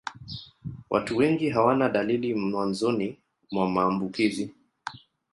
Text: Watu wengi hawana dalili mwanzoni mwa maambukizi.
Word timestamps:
Watu 0.89 1.17
wengi 1.17 1.49
hawana 1.49 1.89
dalili 1.89 2.33
mwanzoni 2.33 3.17
mwa 3.51 3.69
maambukizi. 3.69 4.53